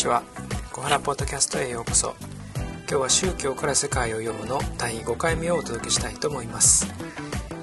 [0.00, 0.22] ちは。
[0.72, 2.14] 小原ポッドキャストへようこそ。
[2.88, 6.86] 今日は宗教から世界を読むの第5回目をお届けしたいと思います、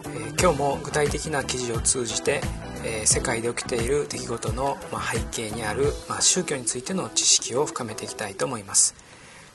[0.05, 2.41] えー、今日も具体的な記事を通じて、
[2.85, 8.95] えー、世界で起きている出来事の、まあ、背景にある、まあ、宗教についての知識を深めていきたいと思います。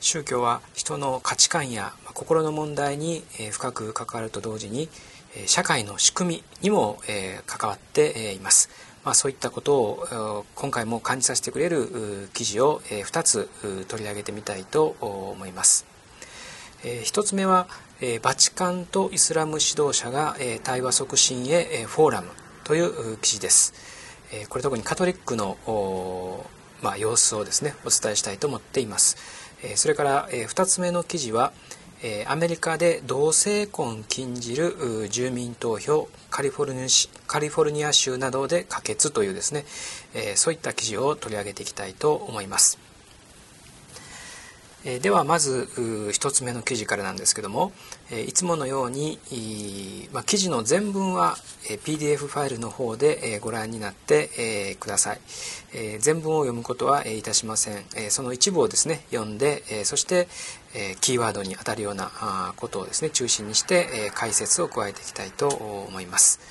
[0.01, 4.89] 宗教は人の価値観や、まあ、心の問題に、えー、深く関わると同時に
[5.47, 8.69] 社会の仕組みにも、え関わっています。
[9.03, 13.49] まあ、そういったことを今回も感じさせてくれる記事を2つ
[13.87, 15.85] 取り上げてみたいと思います。
[16.83, 17.67] 1つ目は
[18.21, 22.29] バチカンとイスラム指導者が対話促進へフォーラム
[22.63, 23.73] という記事です。
[24.49, 25.57] これ特にカトリックの、
[26.81, 29.17] まあ、様子をですねお伝えしたいと思っています。
[29.75, 31.53] それから2つ目の記事は
[32.27, 36.87] アメリカで同性婚禁じる住民投票カリフォルニ
[37.27, 39.63] カリフォルニア州などで可決というですね、
[40.13, 42.92] えそういった記事を取り上げていきたいと思います。
[44.85, 47.71] えではまず1つ目の記事からなんですけども、
[48.11, 49.17] えいつものように、
[50.11, 51.37] まあ、記事の全文は、
[51.69, 55.21] え PDF ファイルの方で、えご覧になって、えください、
[55.73, 60.27] え全文を読むことは、えいたしません、えその一部をですね読んで、えそして、
[60.73, 66.41] えキーワードにあたるようなあことをですね中心にして、え解説を加えていきたいと思います、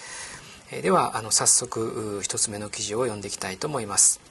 [0.71, 4.23] えではあの早速1つ目の記事を読んでいきたいと思います、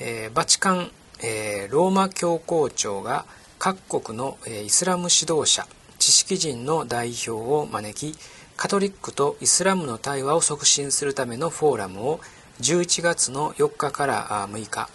[0.00, 0.90] えバチカン
[1.22, 3.24] えー、ローマ教皇庁が
[3.58, 5.66] 各国の、えー、イスラム指導者
[5.98, 8.18] 知識人の代表を招き
[8.56, 12.20] カトリックとイスラムの対話を促進するためのフォーラムを
[12.60, 14.88] 11月の4日から6日、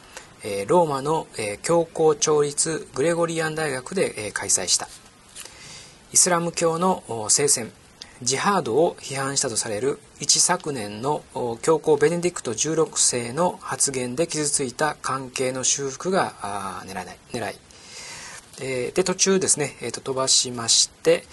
[0.43, 4.87] えー、ローマの、えー、教皇庁立グレゴリアン大学で、えー、開催した。
[6.11, 7.71] イスラム教の聖戦。
[8.23, 11.23] ジハードを批判したとされる一昨年の
[11.61, 16.33] 教皇ベネディクト16世の発言で傷ついた関係の修復が
[16.85, 17.55] 狙い狙い。
[18.93, 21.23] で途中ですね、えー、と飛ばしまして、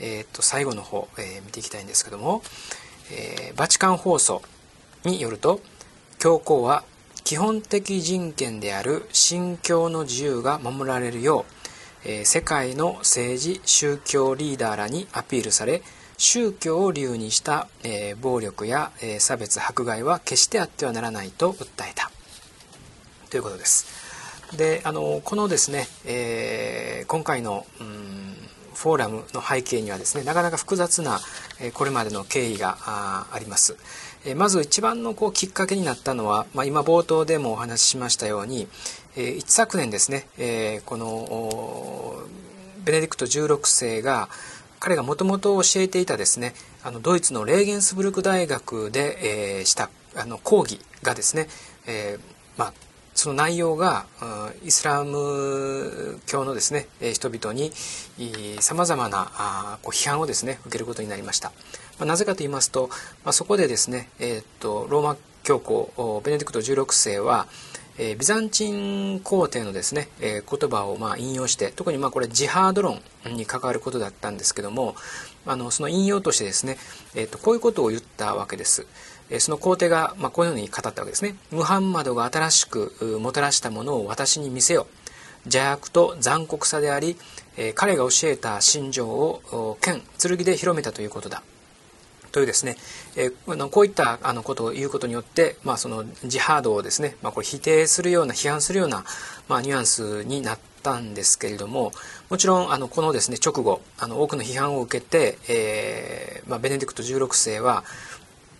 [0.00, 2.42] えー、と最後の方、えー、見ていきたいんですけども、
[3.12, 4.42] えー、バチカン放送
[5.04, 5.60] によると
[6.18, 6.84] 教皇は
[7.24, 11.44] 基本的人権である信教の自由が守られるよ
[12.04, 15.82] う、えー、世界の政治宗教リーダーらにアピールされ
[16.18, 22.10] 宗教を理由にした、えー、暴力や、えー、差別迫害は決してあってはならないと訴えた
[23.30, 23.86] ということです。
[24.56, 28.34] であのこのですね、えー、今回の、うん、
[28.74, 31.20] フォーラムの背景にはですねなかなか複雑な、
[31.60, 32.78] えこれまでの経緯が
[33.32, 33.76] あります。
[34.24, 38.66] えまず一番のこうきっかけになったのは、まあ、今冒頭でもお話ししましたように、
[39.16, 42.24] え一昨年ですね、えこの
[42.84, 44.28] ベネディクト16世が
[44.78, 51.48] 彼がもともと教えていたですねあのドイツのレーゲンスブルク大学で、えー、したあの講義がですね、
[51.86, 52.20] えー、
[52.58, 52.72] まあ
[53.14, 54.06] その内容が
[54.64, 57.72] イスラム教のですね人々に
[58.60, 61.50] さまざまなあこう批判をですね受けることになりました。
[61.98, 62.88] まあなぜかと言いますと、
[63.24, 67.48] まあ、そこでですね、えー、っとローマ教皇ベネディクト16世は
[67.98, 74.94] え、ビザンチン皇帝のですね、え、言葉をま引用して特にまあこれジハード論に関わることだったんですけども
[75.46, 76.78] あのその引用としてですね、
[77.16, 78.86] えー、とこういうことを言ったわけです。
[79.30, 81.34] えその皇帝がまこのように語ったわけですね。
[81.50, 84.86] ムハンマドが新しくもたらしたものを私に見せよ。
[85.44, 87.16] 邪悪と残酷さであり、
[87.56, 91.42] え彼が教えた心情を剣剣で広めたということだ。
[92.38, 92.76] というですね、
[93.16, 99.04] えー、こういったあのことを言うことによって、まあ、そのジハードをですね、まあ、これ否定するような批判するような、
[99.48, 101.90] まあ、ニュアンスになったんですけれども
[102.30, 107.82] もちろんあのこのですね直後あの多くの批判を受けて、えーまあ、ベネディクト16世は、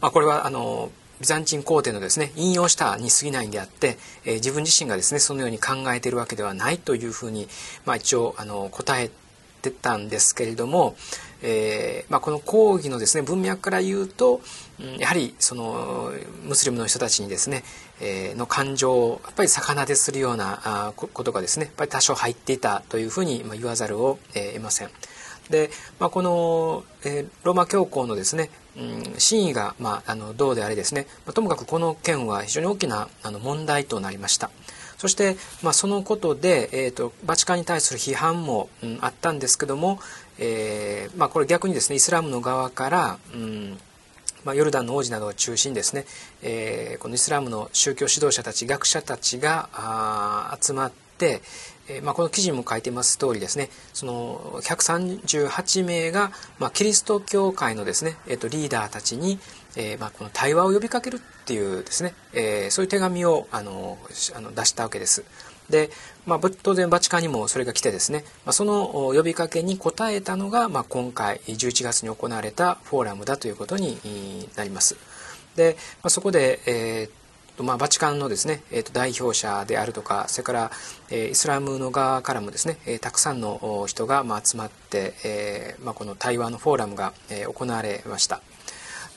[0.00, 0.90] まあ、これはあの
[1.20, 7.46] ビザンチン皇帝のですね引用したに過ぎないんであって、えー、自分自身がですねそのように考えているわけではないというふうに、
[7.86, 9.08] まあ、一応あの答え
[9.62, 10.96] てたんですけれども、
[11.42, 14.40] えーまあ、この講義のですね文脈から言うと、
[14.98, 16.12] やはりその
[16.44, 17.62] ムスリムの人たちにですね、
[18.00, 24.90] えー、の感情をやっぱり逆なでするようなあことがですねやっぱり多少入っていたというふうに言わざるを得ません。
[25.50, 34.50] で、まあ、この、えー、ローマ教皇のですね、うん、真意が、まあ、あのどうであれですね、まあ、ともかくこの件は非常に大きなあの問題となりました。
[34.98, 40.00] そして、まあ、そのことで、えーと、バチカンに対する批判も、うん、あったんですけども、
[40.38, 43.78] えーまあ、これ逆にですねイスラムの側から、うん
[44.44, 46.04] まあ、ヨルダンの王子などを中心にですね、
[46.42, 51.42] えー、このイスラムの宗教指導者たち学者たちがあ集まって、
[51.88, 59.38] えーまあ、この記事にも書いてます通りですねその138名が、まあ、キリスト教会のですね、えー、とリーダーたちに、
[59.78, 63.96] えー、まあ、この対話を呼びかけるっていうですね、えー、そういう手紙をあの
[64.34, 65.24] あの出したわけです。
[65.70, 65.90] で、
[66.26, 74.96] まあ、当然バチカンにもそれが来てですね、まあ、その呼びかけに応えたのが、まあ、今回11月に行われたフォーラムだということになります。
[75.56, 80.70] で、まあ、そこで、えーまあ、バチカンのですね、えー、と代表者であるとかそれから、
[81.10, 88.40] えー、イスラムの側からもですね、えー、たくさんの人が、まあ、集まって、えーまあ、この対話のフォーラムが、えー、行われました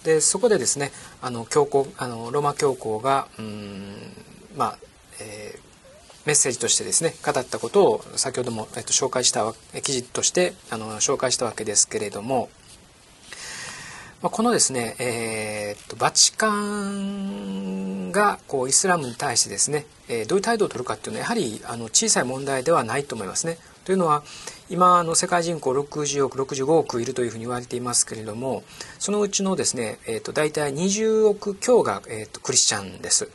[0.03, 3.95] でそこでですねあの教皇あのローマ教皇がうん
[4.56, 4.77] まあ、
[5.19, 5.71] えー
[6.25, 12.50] メッセージとしてですね語ったことを先ほども、えっと、紹介した記事としてあの紹介したわけですけれども、
[14.21, 23.57] まあ、このですね、えー、っとバチカンがこうイスラムに対してですね、えー、どういう態度を取るかっていうのはやはりあの小さい問題ではないと思いますね。
[23.86, 24.24] というのは
[24.69, 28.63] 今あの世界人口60億65億いるというふうに言われていますけれども
[29.00, 33.30] そのうちのですね、えー、と大体20億強が、えー、とクリスチャンです。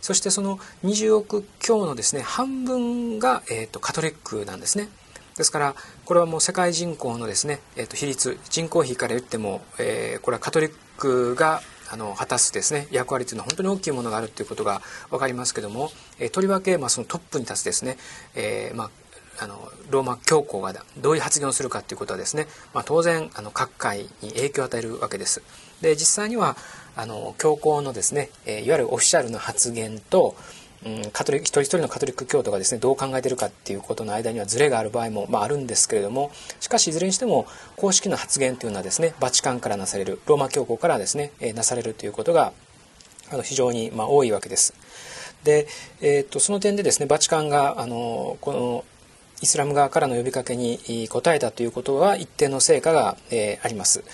[0.00, 4.88] そしてその20億強のですね半分が、えー、とカトリックなんですね。
[5.36, 5.74] ですから
[6.04, 17.96] これはもう世界人口のですね、えー、と比率人口比から言っても、えー、これはカトリックがあの果たすですね役割というのは本当に大きいものがあるということが分かりますけども、えー、とりわけ、まあ、そのトップに立つですね、
[18.34, 18.90] えーまあ、
[19.38, 25.42] あのローマ教皇がどういう発言をするかということはですね、まあ、当然あの各界に影響を与えるわけです。
[25.80, 26.56] で実際には
[26.94, 30.36] あの教皇のですね、えー、いわゆるオフィシャルの発言と、
[30.84, 36.30] うん、カトリック一人一人のカトリック教徒がですねどう考えてるかっていうことの間にはズレがある場合も、まあ、あるんですけれども
[36.60, 37.46] しかしいずれにしても
[37.76, 42.52] 公式の発言というのはですねバチカンからなされるローマ教皇からですね、えー、なされるということが
[43.30, 44.74] あの非常に、まあ、多いわけです。
[45.44, 45.66] で、
[46.00, 48.84] えーと、とその点でですねバチカンがあのこの
[49.42, 50.78] イスラム側からの呼びかけに
[51.10, 54.04] 応えたということは一定の成果が、えー、あります。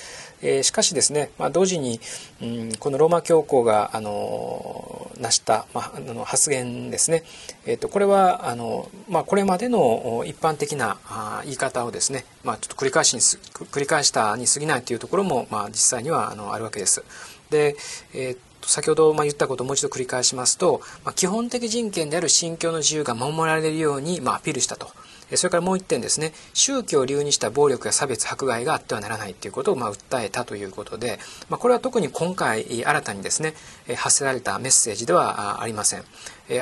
[0.40, 2.00] えー、しかしですね、まあ、同時に、
[2.40, 7.24] うん、このローマ教皇があの成した、まあ、あの発言ですね、
[7.66, 17.04] えーと、これはあの、まあ、これまでの一般的なあ言い方をですね、まあ、ちょっと繰り返しに繰り返したに過ぎないというところも、まあ、実際にはあのあるわけです。
[17.50, 17.76] で、
[18.14, 24.90] えー先ほどま言ったことをもう一度繰り返しますと、まあ、基本的人権である信教の自由が守られるように、まあ、アピールしたと。
[25.34, 26.32] それからもう一点ですね。
[26.54, 33.54] 宗教を理由にした暴力や差別迫害があってはならないということをま訴えたということで、まあ、これは特に今回新たにですね
[33.96, 36.04] 発せられたメッセージではありません。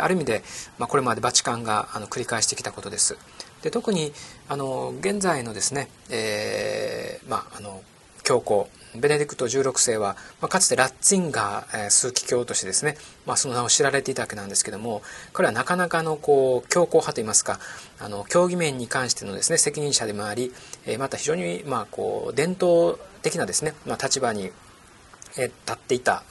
[0.01, 0.43] ある意味で、
[0.79, 3.17] ま、これまでバチカンがあの繰り返してきたことです。
[3.63, 4.13] で特に
[4.49, 7.83] あの現在のですね、えー、まああの
[8.23, 8.69] 教皇
[9.01, 12.97] ベネディクト16世は、まあ、かつてラッツィンガー、えー、枢機卿としてですね、
[13.27, 15.03] まあ、その名を知られていたわけなんですけども
[15.33, 17.59] 彼はなかなかのこう強硬派といいますか
[17.99, 20.53] あの競技面に関してのですね責任者でもあり、
[20.87, 24.51] えー、また非常にまあこう伝統的なですね、まあ、立場に
[25.37, 26.23] 立っていた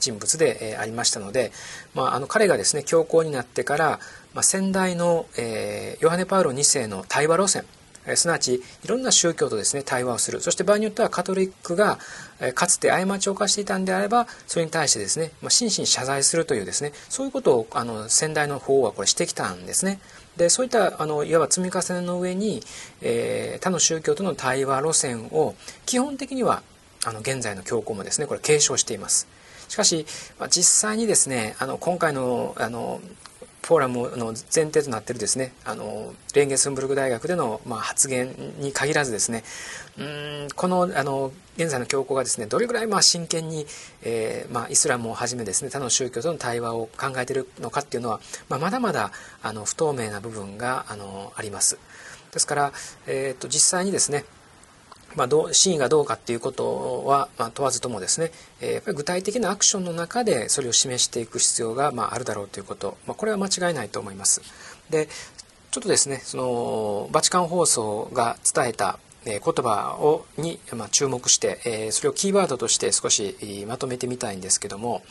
[0.00, 1.52] 人物でありましたので、
[1.94, 4.00] まあ、あの彼がですね強硬になってから、
[4.32, 7.64] まあ、先代の、えー、ヨハネ・パウロ2世の対話路線
[8.06, 11.98] えすなわちいろんな宗教とですね対話をするそして場合によってはカトリックが
[12.40, 20.00] えかつて過ちを犯していたんであればそれに対してですね、まあ、真摯に謝罪するというですねそういうことをあの先代の方はこれしてきたんですね。
[20.36, 22.60] でそういったあのいわば積み重ねの上に、
[23.02, 25.54] えー、他の宗教との対話路線を
[25.86, 26.64] 基本的には
[27.06, 29.28] あの現在の教皇もですねこれ継承しています。
[29.68, 30.06] しかし、
[30.38, 33.00] まあ、実際にですねあの今回のあの
[33.64, 39.42] フォーラムの前提となっているですねあのレンゲスンブルク大学での、まあ、発言に限らずですね
[39.98, 43.64] うんこのあの現在の教皇がですねどれぐらいまあ真剣に、
[44.02, 51.78] えーまあ、イスラムをはじめですね他の宗教との対話を考えているのかっていうのは、まあ、まだまだあの不透明な部分があのあります。
[52.32, 52.72] ですから、
[53.06, 54.24] えーと実際にですね
[55.16, 58.30] まあ、どう真意がどうかっていうことは、まあ、問わずともですね、
[58.60, 64.42] えー、具体的なアクションの中でそれを示していく必要が、まあ、あるだろうということ、まあ、これは間違いないと思います。
[64.90, 65.08] で
[65.70, 75.02] ちょっとですねそのバチカン放送が伝えた言葉をに、まあ、注目して、えー、それをキーワードとして少しまとめてみたいんですけども、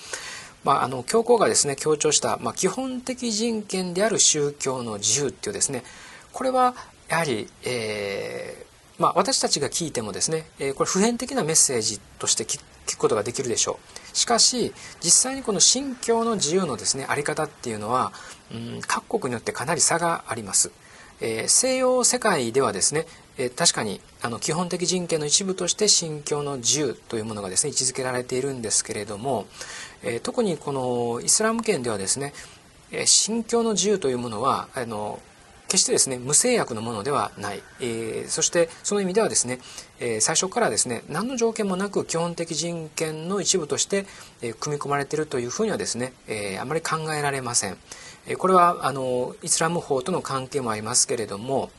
[0.63, 5.83] まあ、あの教皇がですね強調した、まあ、基本的人権である宗教の自由っていうですね
[6.31, 6.75] これは
[7.09, 8.62] やはり、えー、
[9.03, 12.61] まあ、私たちが聞いてもですね、え、これ普遍的なメッセージとして聞
[12.95, 13.77] くことができるでしょ
[14.13, 14.17] う。
[14.17, 18.13] しかし実際にこの信教の自由のですねあり方っていうのは、
[18.53, 20.71] うん、各国によってかなり差があります、
[21.19, 23.05] えー、西洋世界ではですね、
[23.37, 29.47] えー、確かにあの基本的人権の一部として信教の自由というものがですね位置づけられているんですけれども、
[30.01, 32.33] え特にこのイスラム圏ではですね
[33.05, 35.19] 信教の自由というものはあの
[35.67, 39.59] 決してですね無制約のものではない、えー、そしてその意味ではですね、
[39.99, 44.05] えー、最初からですね何の条件もなく基本的人権の一部として、
[44.41, 47.77] えー、組み込まれているというふうにはですね、えあまり考えられません、
[48.27, 51.71] えこれはあのイスラム法との関係もありますけれども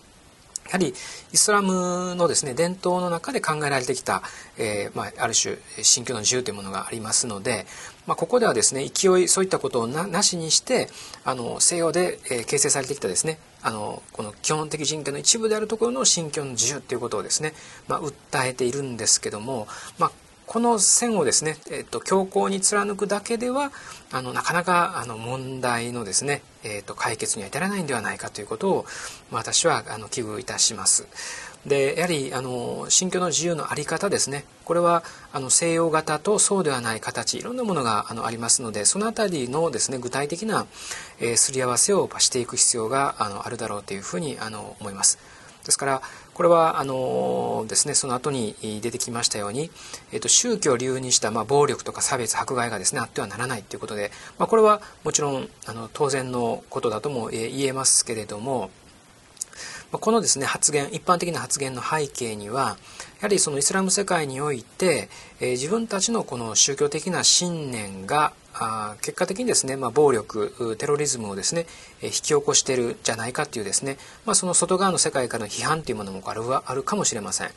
[0.67, 0.95] やはり
[1.33, 4.23] イスラムのですね伝統の中で考えられてきた、
[4.57, 7.67] えーまあ、ある種信教の自由というものがありますので、
[8.07, 10.89] まあ、ここではですね勢いそういったことをなしにして
[11.25, 17.55] あの西洋で、えー、形成されてきたですねあのこの基本的人権の一部であるところの信教の自由ということをですね、
[17.89, 19.67] まあ、訴えているんですけども、
[19.99, 20.13] まあ、
[20.47, 23.73] この線をですね、えっと、強硬に貫くだけでは
[24.13, 28.85] あのなかなかあの問題のですね、えっと、解決には至らないんではないかということを、
[29.31, 31.07] まあ、私はあの危惧いたします。
[31.67, 35.03] でやはりあの信教の自由の在り方ですねこれは
[35.33, 40.67] あの西洋型とそうではない形いろんなものがあのありますのでその辺りのですね具体的な、
[41.21, 45.19] えー、すり合わせをしていく必要があのあるだろうというふうにあの思います。
[45.65, 46.03] ですから
[46.35, 49.71] これはあのですねその後に出てきましたように、
[50.13, 58.71] えー、と宗教を理由にした、まあ、暴力とか差別迫害がですねあってはならないということで、まあ、これはもちろんあの当然のことだとも言えますけれども
[59.99, 62.77] このですね発言一般的な発言の背景にはや
[63.23, 65.09] はりそのイスラム世界において、
[65.41, 71.67] えー、自分たちのこの宗教的な信念があ結果的にですね、まあ、暴力テロリズムをですね
[72.03, 77.51] え引き起こしているじゃないかっていうですね、まあ、その外側の世界からの批判というものもあるはあるかもしれません。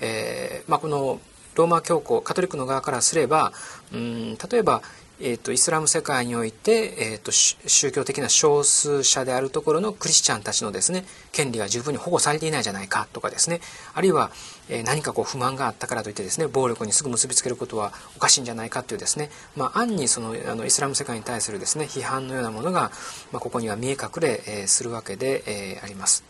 [0.00, 1.20] えーまあ、この
[1.54, 3.52] ローマ教皇カトリックの側からすれば
[3.92, 4.82] うん例えば
[5.20, 13.60] えーと、イスラム世界において、えーと、宗教的な少数者であるところのクリスチャンたちのですね権利が十分に保護されていないじゃないかとかですね
[13.94, 14.30] あるいは、
[14.68, 22.92] えー、何かこう不満があったからといってですね暴力にすぐ結びつけることはおかしいんじゃないかというですね、まあ、暗にそのあのイスラム世界に対するですね批判のようなものが、
[23.32, 26.22] まあ、ここには見え隠れ、えー、するわけで、えー、あります。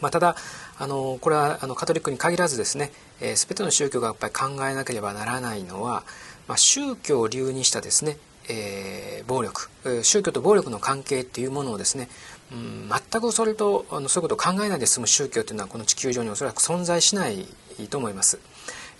[0.00, 0.36] まあ、ただ
[0.78, 6.04] あのこれはあのカトリックに限らずですね、えー、全ての宗教がやっぱり考えなければならないのは
[6.48, 8.16] まあ、宗教を理由にしたですね、
[8.48, 9.68] えー、暴力
[10.02, 12.08] 宗教と暴力の関係っていうものをですね、
[12.50, 17.46] うん、全くそれとあのそういうことを考えないで済む宗教というのはこの地球上におそらく存在しない
[17.90, 18.40] と思います。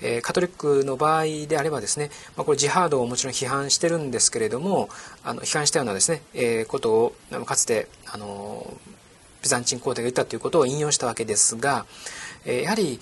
[0.00, 4.88] え、カトリックの場合であればですね、まあ、これジハードをもちろん批判してるんですけれども
[5.25, 7.14] あの批判したようなですね、えー、ことを
[7.47, 8.73] かつてあの
[9.42, 11.87] ビザンチン皇帝が言ったということを引用したわけですが、
[12.45, 12.99] やはり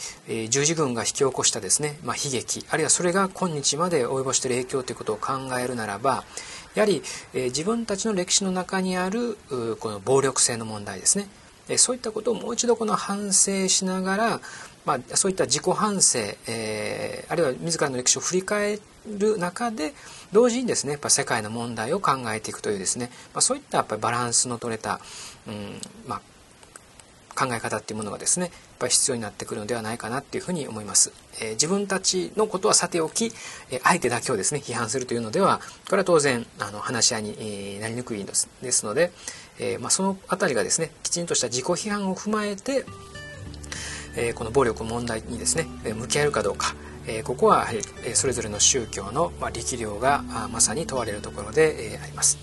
[0.49, 6.25] 十字軍が引き起こしたですね、まあ、悲劇あるいはそれが今日まで及ぼしている影響ということを考えるならば
[6.75, 7.03] やはり
[7.35, 9.39] 自分たちの歴史の中にある
[9.79, 11.29] この暴力性の問題ですね。
[11.77, 14.41] そういったことをもう一度この反省しながら、
[14.85, 18.79] まあ、そういった自己反省、えー、あるいは自らの歴史を振り返
[19.19, 19.93] る中で
[20.33, 25.01] 同時にですねやっぱ世界の問題を考えていくというですね、まあ、そういったやっぱりバランスの取れた、
[25.49, 26.21] うんまあ、
[27.37, 33.27] 考え方っていうものがですねやっぱり必要になってくるのではないかなっていうふうに思います、えー、自分たちのことはさておき、
[33.71, 39.13] えー、相手だけをですね批判するというのではこれは当然あの話し合いに、なりにくいですですので、
[39.59, 42.85] えまあ、その辺りがですねきちんとした自己批判を踏まえて、
[44.17, 46.75] えこの暴力問題にですね向き合えるかどうか
[47.09, 47.83] えここはやはり
[48.15, 50.23] それぞれの宗教の力量が
[50.53, 52.39] まさに問われるところであります。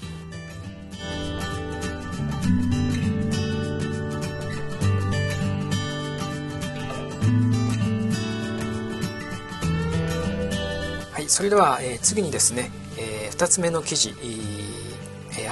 [11.11, 14.15] はいそれでは、えー、次にですね、えー、2つ目の記事、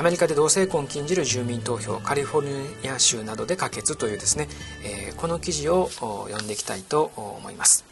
[0.02, 2.48] アメリカで同性婚を禁じる住民投票カリフォル
[2.82, 4.48] ニア州などで可決というですね、
[4.84, 7.86] えー、この記事を読んでいきたいと思います。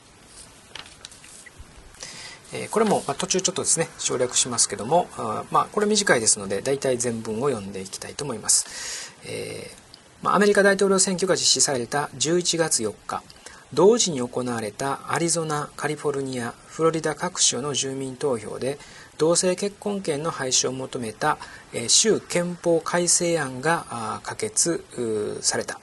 [2.51, 13.21] えこれも、ま途中ちょっとですね省略しますけどもあまあこれ短いですので大体全文を読んでいきたいと思います、えーまあ、アメリカ大統領選挙が実施された11月4日
[13.71, 18.79] 同時に行われたアリゾナカリフォルニアフロリダ各州の住民投票で
[19.19, 21.37] 同性結婚権の廃止を求めた
[21.87, 24.83] 州憲法改正案が可決
[25.41, 25.79] された。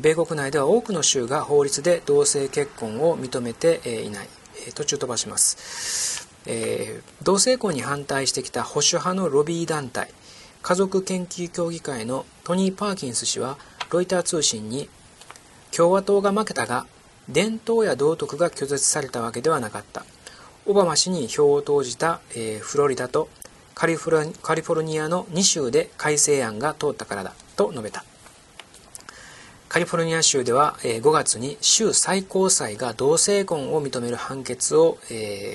[0.00, 4.28] 米国内では多くの州が法律で同性結婚を認めていない。
[4.74, 10.10] 途中飛ばします、えー、同性婚に反対してきた保守派のロビー団体
[10.62, 13.58] 家族研究協議会のトニー・パーキンス氏は
[13.90, 14.88] ロイター通信に
[15.70, 16.86] 共和党が負けたが
[17.28, 20.04] 伝統や道徳が拒絶されたわけではなかった。
[20.68, 23.28] オバマ氏に票を投じた、えー、フロリダと
[23.76, 28.04] カリフォルニアの2州で改正案が通ったからだと述べた。
[29.68, 34.98] カリフォルニア州では5月に州最高裁が同性婚を認める判決を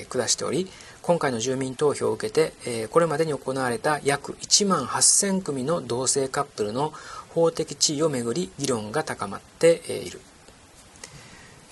[0.08, 0.68] 下しており
[1.02, 6.92] 今回の住民投票を受けて、えこれまでに行われた約1万8000組の同性カップルの
[7.30, 10.20] 法的地位をめぐり議論が高まっている、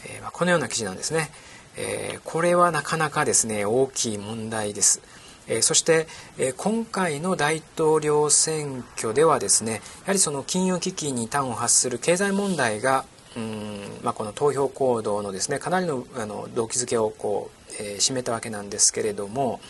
[0.04, 1.30] えーまあこのような記事なんですね、
[1.77, 5.00] えこれはなかなかですね大きい問題です。
[5.49, 6.07] えそして、
[6.39, 13.05] え今回の大統領選挙ではですねやはりその金融危機に端を発する経済問題が
[13.37, 19.61] うんまあ、この投票行動のですねかなりのあの動機づけをこう、えー、占めたわけなんですけれども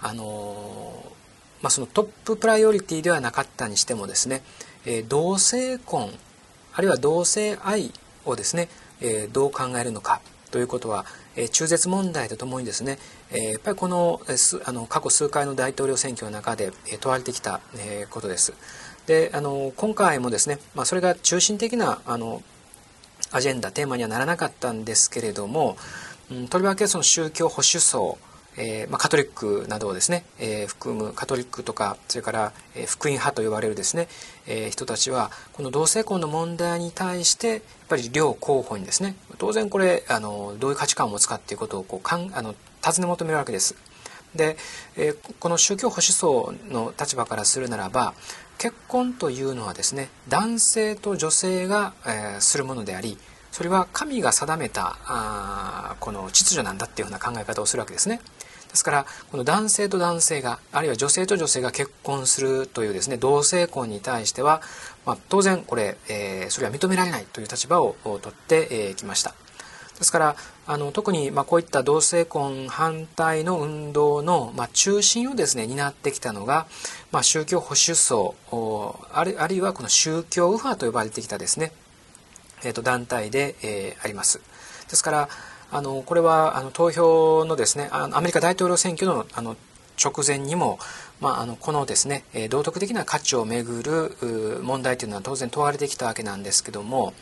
[0.00, 1.02] あの
[1.62, 4.42] まあ、そのトッププライオリティではなかったにしてもですね、
[4.84, 6.10] えー、同性婚
[6.74, 7.90] あるいは同性愛
[8.26, 8.68] をですね、
[9.00, 10.20] えー、どう考えるのか。
[10.54, 12.98] ということは、え中絶問題とともにですね、
[13.32, 14.20] えやっぱりこの
[14.64, 18.54] あの過去数回の大統領選挙の中で、え問われてきた、えことです。
[19.08, 22.40] であの今回もですね、まあ、それが中心的なあの
[23.32, 25.76] アジェンダテーマにはならなかったんですけれども、
[26.30, 28.16] うん、とりわけその宗教保守層
[28.56, 34.08] えー、まあ、カトリックなどをですね、えー、含むカトリックとかそれから、えー、福音派と呼ばれるですね、
[34.46, 43.74] え人たちはこの同性婚の問題に対してやっぱり両候補にですね当然これあのどういう価値観を持つかっていうことをこうかんあの尋ね求めるわけです。
[44.34, 44.56] で、
[44.96, 48.14] えこの宗教保守層の立場からするならば
[48.58, 53.16] 結婚というのはですね男性と女性が、えするものであり
[53.54, 58.20] それは神が定めたあこの秩序なんだっていうふうな考え方をするわけですね。
[58.74, 64.62] ですからこの男性と男性があるいは女性と女性が結婚するというですね同性婚に対しては、
[65.06, 69.32] まあ、当然これ、えー、それは認められないという立場を取ってき、えー、ました。
[69.96, 76.66] ですからあの特にまあこういった同性婚反対の運動のまあ中心をですね担ってきたのが、
[77.12, 78.34] まあ、宗教保守層
[79.12, 81.70] あるあるいはこの宗教右派と呼ばれてきたですね、
[82.64, 84.40] えー、と団体で、えー、あります。
[84.90, 85.28] ですから
[85.74, 89.56] あのこれはあの投票のですねアメリカ大統領選挙のあの
[90.02, 90.78] 直前にも、
[91.20, 97.12] まあ、あのこのですね道徳的な価値をめぐる問題というのは当然問われてきたわけなんですけども、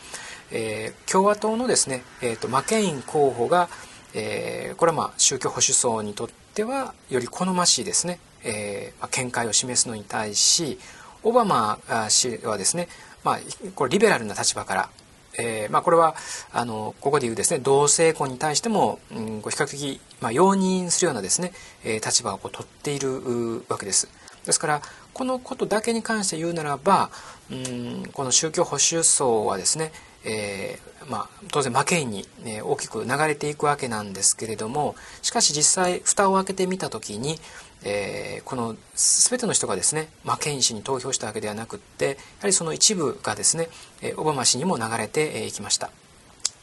[0.50, 3.70] えー、共和党のですね、えーと、マケイン候補が、
[4.14, 10.78] えー、これはまあ宗教保守層にとってはより好ましいですね、えーまあ、見解を示すのに対し
[11.22, 11.78] オバマ
[12.10, 12.88] 氏はですね、
[13.24, 13.38] まあ、
[13.74, 14.90] これリベラルな立場から
[15.38, 16.14] えーまあ、これは
[16.52, 21.52] あのここでいうですね同性婚に対しても、うん、比較的、まあ、容認するようなですね、
[21.84, 24.08] えー、立場をこう取っているわけです。
[24.44, 27.10] ですからこのことだけに関して言うならば、
[27.50, 29.92] うん、この宗教保守層はですね、
[30.24, 37.38] えーまあ、当然マケインに、ね、大きく流れていくわけなんですけれどもしかし実際蓋を開けてみた時に、
[37.84, 43.68] えー、この全ての人がですねマケイン氏に投票したわけではなくってやはりその一部がですね
[44.16, 45.90] オバマ氏にも流れていきました。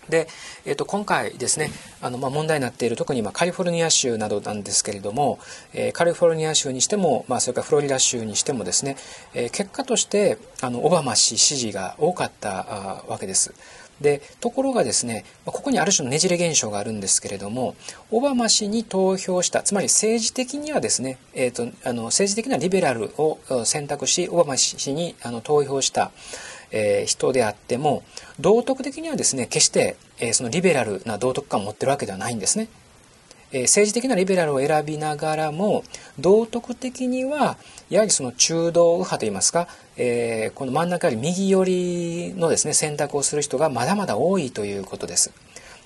[0.10, 0.28] で、
[0.66, 1.70] えー、と今回ですね
[2.02, 5.40] あの、まあ、問題になっている特にまカリフォルニア州などなんですけれども、
[5.74, 8.98] えー、カリフォルニア州にしても、まあ、それからフロリダ州にしてもですね、
[9.34, 13.54] えー、結果としてあのオバマ氏支持が多かったわけです。
[14.02, 17.76] でところがですねここにある種のねじれ現象があるんですけれども
[18.12, 26.12] オバマ氏に投票したつまり政治的にはですね、えーと、あの政治的なリベラルを選択しオバマ氏にあの投票した、
[26.72, 28.04] えー、人であっても
[28.40, 32.68] 道徳的にはですね決して、えー、そのリベラルな道徳観を持ってるわけではないんですね。
[33.52, 35.84] え政治的なリベラルを選びながらも
[36.20, 37.58] 道徳的には
[37.90, 45.32] やはりその中道右派といいますか、えー、この真ん中より右寄りのですね選択をする人がまだまだ多いということです。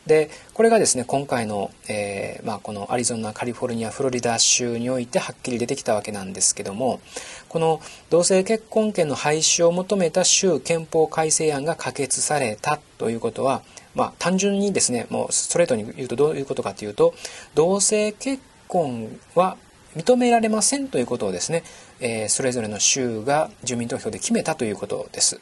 [0.05, 6.99] でこれがですね今回の、えー、まあ、このアリゾナカリフォルニアフロリダ州においてはっきり出てきたわけなんですけども
[7.47, 13.61] この同性結婚権の廃止を求めた州憲法改正案が可決されたということは
[13.95, 17.13] まあ、単純にですねもうストレートに言うとどういうことかというと
[17.53, 19.57] 同性結婚は
[19.95, 21.63] 認められませんということをですね、
[21.99, 25.39] えー、それぞれの州が住民投票で決めたということです。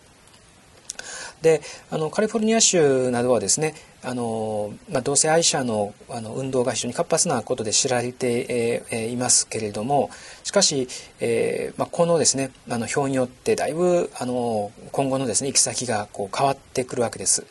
[1.42, 10.10] であのカリフォルニア州などはですねあの、まあ、同性愛者のあの運動が非常に活発なことで知られて、えー、いますけれども
[10.44, 10.88] しかし、
[11.20, 17.46] えーまあ、このですねあの表によってだいぶあの今後のですね行き先がこう変わってくるわけです。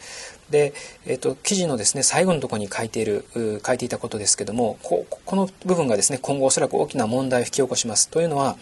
[0.50, 0.74] で、
[1.06, 3.24] えーと、記事のですね最後のところに書いている
[3.64, 8.56] 書いていたことですけどもここの部分がですね今後おそらく大きな問題を引き起こしますというのは、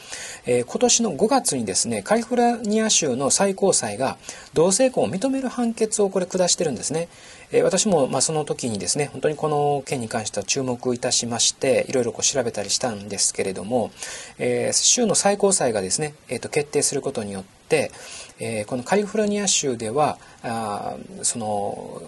[0.46, 4.18] えー、今年の5月にですねカリフォルニア州の最高裁が
[4.52, 7.08] 同性婚を認める判決をこれ下してるんですね。
[7.50, 13.90] え私もまその時にですね本当にこの件に関しては注目いたしましていろいろこう調べたりしたんですけれども、
[14.38, 17.90] えー、州の最高裁がですね、えー、と決定することによって、
[18.38, 22.02] えー、このカリフォルニア州ではあその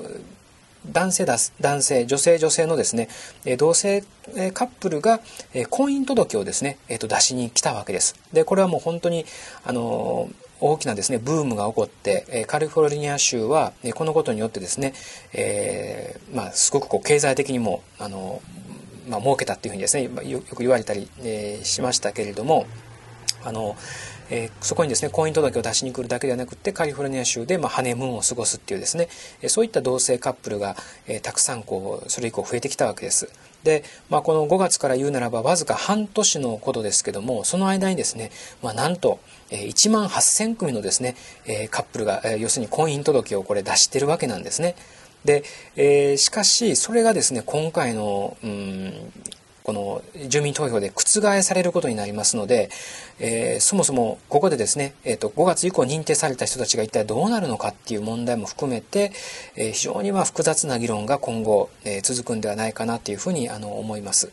[0.92, 1.26] 男性
[1.60, 3.08] 男性女性女性のですね
[3.58, 4.02] 同性
[4.54, 5.20] カップルが
[5.68, 8.14] 婚姻届をですね、えー、と出しに来たわけです。
[8.32, 9.26] でこれはもう本当に
[9.64, 14.94] あの大きなですねブームが起こってカリフォルニア州はこのことによってですね、
[15.32, 18.42] えー、まあ、すごくこう経済的にもあの、
[19.08, 22.66] まあ、儲けたっていうふうにですねよく言われたり、えー、しましたけれども
[23.42, 23.76] あの
[24.32, 29.08] えー、そこにですね婚姻届を出しに来るだけではなくてカリフォルニア州で、まあ、ハネムーンを過ごすっていうですね、
[29.42, 30.76] えそういった同性カップルが、
[31.08, 33.28] えー、たくさんこうそれ以降増えてきたわけです。
[33.64, 38.30] で、まあ、この5月から言うならばわずか半年のことですけどもその間にですね、
[38.62, 41.16] まあ、なんと1万8000組のですね
[41.70, 44.76] カップルが要するに婚姻届をこれ出してるわけなんですね。
[45.24, 45.42] で、
[45.76, 49.12] えー、しかしそれがですね今回のうん
[49.62, 52.70] この住民投票で覆されることになりますので、
[53.20, 59.12] えー、そもそもここでですね、えーと、5月以降認定された人たちが一体どうなるのかっていう問題も含めて、
[59.56, 64.32] えー、非常にま複雑な議論が今後、えー、続くんではないかなというふうにあの思います。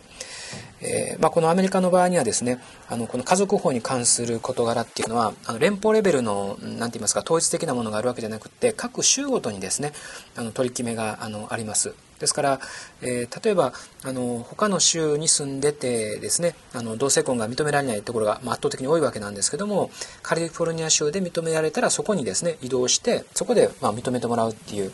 [0.82, 9.94] えーまあ、このアメリカの場合にはですねあのこの家族法に関する事柄っていうのはあの連邦レベルの何て言いますか統一的なものがあるわけじゃなくて各州ごとにですね
[10.36, 11.94] あの取り決めがあのあります。
[12.20, 12.60] ですから、
[13.02, 19.92] えー、例えばあの他の州に住んでてですねあの同性婚が認められないところが、まあ、圧倒的に多いわけなんですけども
[20.24, 24.92] カリフォルニア州で認められたらそこにですね移動してそこで、まあ、認めてもらうっていう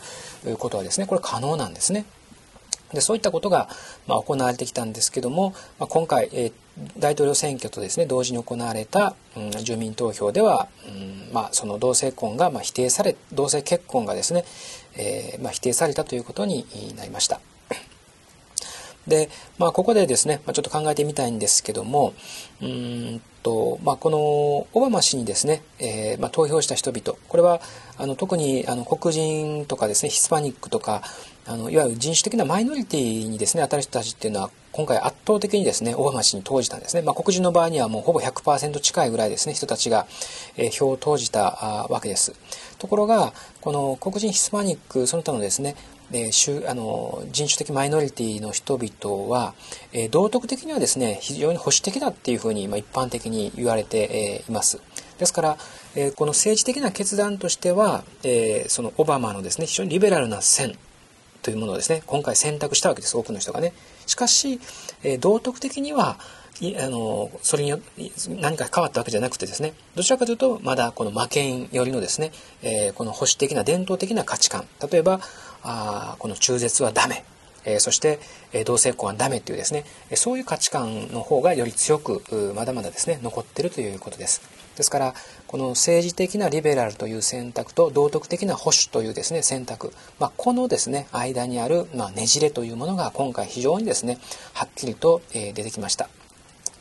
[0.58, 2.04] ことはですねこれ可能なんですね。
[2.92, 3.68] でそういったことが、
[4.06, 6.52] まあ、行われてきたんですけども、まあ、今回、えー、
[6.98, 14.44] 大統領選挙とですね同時に行われた、うん、住民投票では、うんまあ、その同性婚が、まあ、否定され同性結婚がですね、
[14.96, 16.66] えーまあ、否定されたということに
[16.96, 17.40] なりました。
[19.06, 22.14] で、まあ、ここでですね、まあ、ちょっと考えてみたいんですけども、
[22.62, 27.60] うんと、まあ、このオバマ氏にですね、えーまあ、投票した人々、これは
[27.96, 31.02] あの特にあの黒人とかですね、ヒスパニックとか、
[31.46, 40.06] あのいわゆる人種的なマイノリティにですね当たる人たちっていうのは今回圧倒的にですねオバマ氏に投じたんですね、まあ、黒人の場合にはもうほぼ100%近いぐらいですね人たちが、
[40.56, 42.32] えー、票を投じたわけです。
[42.78, 45.76] ところがこの黒人ヒスパニックその他のですね
[46.12, 49.54] えー、あの人種的マイノリティの人々は、
[49.92, 54.80] えー、道徳的にはですね非常に保守的だっていうふうに、まあ、一般的に言われて、えー、います。
[55.18, 55.58] ですから、
[55.94, 60.76] えこの政治的な決断としては、えそのオバマのですね非常にリベラルな線
[61.42, 63.72] というものをですね今回選択したわけです多くの人がね。
[64.06, 64.60] しかし、
[65.04, 66.18] え道徳的には
[66.80, 67.80] あのそれによ
[68.28, 72.30] 何か変わったわけじゃなくてですねどちらかというとまだこの魔剣よりのですね、
[72.62, 74.66] えー、この保守的な伝統的な価値観。
[74.90, 75.20] 例えば
[75.64, 77.24] あこの中絶はダメ
[77.64, 78.20] えそして、
[78.52, 82.22] え同性婚はダメっていうですねそういう価値観の方がより強く
[82.54, 84.42] まだまだですね残ってるということです。
[84.76, 85.14] ですから
[85.46, 94.18] この政治的なリベラルという選択と道徳的な保守というですね選択、まあ、このですね間にある、まあ、ねじれというものが今回非常にですね
[94.52, 96.08] はっきりと、え出てきました。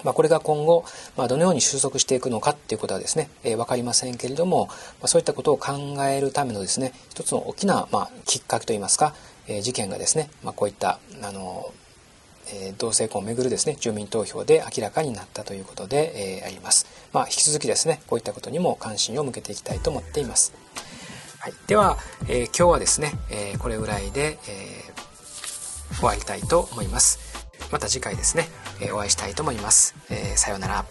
[0.04, 0.86] まあ、これが今後、
[1.18, 5.74] まあ、どのように収束していくのかっていうことはですね、えー、分かりませんけれども、まあ、そういったことを考
[6.06, 9.14] えるためのですね一つの大きな、まあ、きっかけといいますか、
[9.48, 11.74] えー、事件がですね、まあ、こういったあの
[12.52, 16.86] え同性婚をめぐるですね住民投票で明らかになったということで、えー、あります。
[17.14, 20.54] まあ、引き続きですねこういったことにも関心を向けていきたいと思っています。
[21.40, 24.94] はい、では、えー、今日はですね、えー、これぐらいで、え
[25.96, 27.20] 終わりたいと思います。
[27.72, 28.48] また次回ですね、
[28.82, 29.96] えお会いしたいと思います。
[30.10, 30.86] えさようなら。